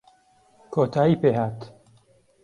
[0.73, 1.59] کۆتایی پێهات